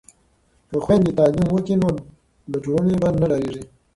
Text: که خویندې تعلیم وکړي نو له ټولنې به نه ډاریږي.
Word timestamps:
که 0.69 0.77
خویندې 0.85 1.11
تعلیم 1.19 1.45
وکړي 1.51 1.75
نو 1.81 1.89
له 2.51 2.57
ټولنې 2.65 2.95
به 3.01 3.07
نه 3.21 3.25
ډاریږي. 3.31 3.63